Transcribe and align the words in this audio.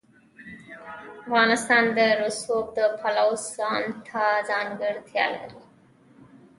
افغانستان 1.23 1.83
د 1.97 1.99
رسوب 2.23 2.65
د 2.77 2.79
پلوه 2.99 3.35
ځانته 3.55 4.23
ځانګړتیا 4.49 5.25
لري. 5.35 5.61